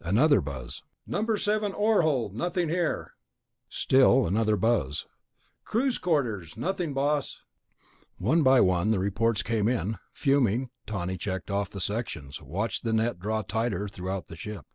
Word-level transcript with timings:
Another 0.00 0.40
buzz. 0.40 0.82
"Number 1.06 1.36
seven 1.36 1.72
ore 1.72 2.02
hold. 2.02 2.34
Nothing 2.36 2.68
here." 2.70 3.14
Still 3.68 4.26
another 4.26 4.56
buzz. 4.56 5.06
"Crew's 5.62 5.96
quarters. 5.96 6.56
Nothing, 6.56 6.92
boss." 6.92 7.42
One 8.18 8.42
by 8.42 8.60
one 8.60 8.90
the 8.90 8.98
reports 8.98 9.44
came 9.44 9.68
in. 9.68 9.98
Fuming, 10.12 10.70
Tawney 10.88 11.16
checked 11.16 11.52
off 11.52 11.70
the 11.70 11.80
sections, 11.80 12.42
watched 12.42 12.82
the 12.82 12.92
net 12.92 13.20
draw 13.20 13.42
tighter 13.42 13.86
throughout 13.86 14.26
the 14.26 14.34
ship. 14.34 14.66